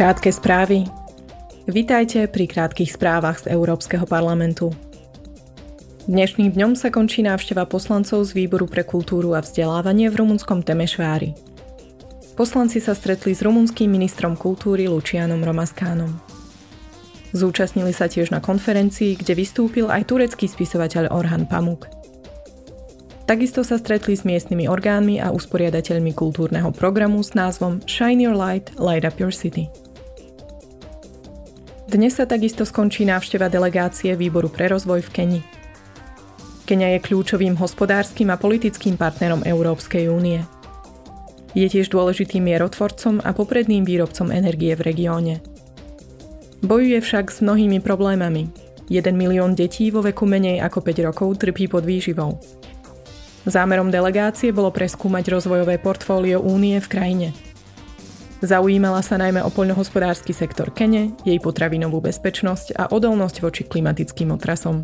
Krátke 0.00 0.32
správy. 0.32 0.88
Vitajte 1.68 2.24
pri 2.24 2.48
krátkých 2.48 2.96
správach 2.96 3.44
z 3.44 3.52
Európskeho 3.52 4.08
parlamentu. 4.08 4.72
Dnešným 6.08 6.56
dňom 6.56 6.72
sa 6.72 6.88
končí 6.88 7.20
návšteva 7.20 7.68
poslancov 7.68 8.24
z 8.24 8.32
Výboru 8.32 8.64
pre 8.64 8.80
kultúru 8.80 9.36
a 9.36 9.44
vzdelávanie 9.44 10.08
v 10.08 10.24
rumunskom 10.24 10.64
Temešvári. 10.64 11.36
Poslanci 12.32 12.80
sa 12.80 12.96
stretli 12.96 13.36
s 13.36 13.44
rumunským 13.44 13.92
ministrom 13.92 14.40
kultúry 14.40 14.88
Lucianom 14.88 15.44
Romaskánom. 15.44 16.16
Zúčastnili 17.36 17.92
sa 17.92 18.08
tiež 18.08 18.32
na 18.32 18.40
konferencii, 18.40 19.20
kde 19.20 19.36
vystúpil 19.36 19.92
aj 19.92 20.08
turecký 20.08 20.48
spisovateľ 20.48 21.12
Orhan 21.12 21.44
Pamuk. 21.44 21.92
Takisto 23.28 23.60
sa 23.60 23.76
stretli 23.76 24.16
s 24.16 24.24
miestnymi 24.24 24.64
orgánmi 24.64 25.20
a 25.20 25.28
usporiadateľmi 25.28 26.16
kultúrneho 26.16 26.72
programu 26.72 27.20
s 27.20 27.36
názvom 27.36 27.84
Shine 27.84 28.24
Your 28.24 28.32
Light, 28.32 28.72
Light 28.80 29.04
Up 29.04 29.20
Your 29.20 29.36
City. 29.36 29.68
Dnes 31.90 32.14
sa 32.14 32.22
takisto 32.22 32.62
skončí 32.62 33.02
návšteva 33.02 33.50
delegácie 33.50 34.14
Výboru 34.14 34.46
pre 34.46 34.70
rozvoj 34.70 35.02
v 35.02 35.10
Keni. 35.10 35.40
Kenia 36.62 36.94
je 36.94 37.02
kľúčovým 37.02 37.58
hospodárskym 37.58 38.30
a 38.30 38.38
politickým 38.38 38.94
partnerom 38.94 39.42
Európskej 39.42 40.06
únie. 40.06 40.38
Je 41.50 41.66
tiež 41.66 41.90
dôležitým 41.90 42.46
mierotvorcom 42.46 43.18
a 43.26 43.34
popredným 43.34 43.82
výrobcom 43.82 44.30
energie 44.30 44.70
v 44.78 44.86
regióne. 44.86 45.34
Bojuje 46.62 47.02
však 47.02 47.26
s 47.26 47.42
mnohými 47.42 47.82
problémami. 47.82 48.46
1 48.86 49.10
milión 49.10 49.58
detí 49.58 49.90
vo 49.90 49.98
veku 49.98 50.30
menej 50.30 50.62
ako 50.62 50.86
5 50.86 51.06
rokov 51.10 51.42
trpí 51.42 51.66
pod 51.66 51.82
výživou. 51.82 52.38
Zámerom 53.50 53.90
delegácie 53.90 54.54
bolo 54.54 54.70
preskúmať 54.70 55.26
rozvojové 55.26 55.82
portfólio 55.82 56.38
únie 56.38 56.78
v 56.78 56.86
krajine. 56.86 57.49
Zaujímala 58.40 59.04
sa 59.04 59.20
najmä 59.20 59.44
o 59.44 59.52
poľnohospodársky 59.52 60.32
sektor 60.32 60.72
Kene, 60.72 61.12
jej 61.28 61.36
potravinovú 61.36 62.00
bezpečnosť 62.00 62.72
a 62.72 62.88
odolnosť 62.88 63.36
voči 63.44 63.62
klimatickým 63.68 64.32
otrasom. 64.32 64.80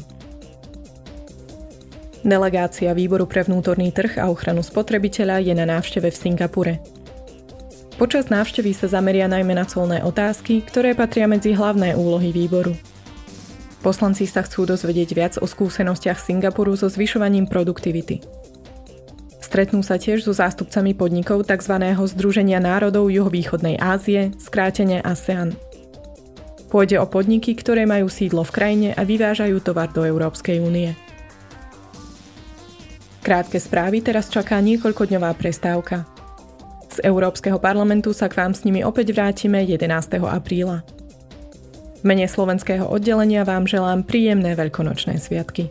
Delegácia 2.21 2.93
Výboru 2.93 3.25
pre 3.25 3.49
vnútorný 3.49 3.97
trh 3.97 4.21
a 4.21 4.29
ochranu 4.29 4.61
spotrebiteľa 4.61 5.41
je 5.41 5.55
na 5.57 5.65
návšteve 5.65 6.13
v 6.13 6.17
Singapure. 6.21 6.75
Počas 7.97 8.29
návštevy 8.29 8.77
sa 8.77 8.93
zameria 8.93 9.25
najmä 9.25 9.57
na 9.57 9.65
colné 9.65 10.05
otázky, 10.05 10.61
ktoré 10.61 10.93
patria 10.93 11.25
medzi 11.25 11.57
hlavné 11.57 11.97
úlohy 11.97 12.37
výboru. 12.37 12.77
Poslanci 13.81 14.29
sa 14.29 14.45
chcú 14.45 14.69
dozvedieť 14.69 15.11
viac 15.17 15.35
o 15.41 15.49
skúsenostiach 15.49 16.21
Singapuru 16.21 16.77
so 16.77 16.93
zvyšovaním 16.93 17.49
produktivity. 17.49 18.21
Stretnú 19.47 19.79
sa 19.87 19.95
tiež 19.95 20.27
so 20.27 20.35
zástupcami 20.35 20.91
podnikov 20.91 21.47
tzv. 21.47 21.79
Združenia 21.95 22.59
národov 22.59 23.15
juhovýchodnej 23.15 23.79
Ázie, 23.79 24.35
skrátene 24.43 24.99
ASEAN. 25.07 25.55
Pôjde 26.67 26.99
o 26.99 27.07
podniky, 27.07 27.55
ktoré 27.55 27.87
majú 27.87 28.11
sídlo 28.11 28.43
v 28.43 28.51
krajine 28.51 28.89
a 28.99 29.07
vyvážajú 29.07 29.63
tovar 29.63 29.95
do 29.95 30.03
Európskej 30.03 30.59
únie. 30.59 30.99
Krátke 33.23 33.63
správy 33.63 34.03
teraz 34.03 34.35
čaká 34.35 34.59
niekoľkodňová 34.59 35.31
prestávka. 35.39 36.11
Z 36.91 37.07
Európskeho 37.07 37.63
parlamentu 37.63 38.11
sa 38.11 38.27
k 38.27 38.43
vám 38.43 38.51
s 38.51 38.67
nimi 38.67 38.83
opäť 38.83 39.15
vrátime 39.15 39.63
11. 39.63 40.27
apríla. 40.27 40.83
V 41.95 42.03
mene 42.03 42.27
slovenského 42.27 42.91
oddelenia 42.91 43.47
vám 43.47 43.71
želám 43.71 44.03
príjemné 44.03 44.59
veľkonočné 44.59 45.23
sviatky. 45.23 45.71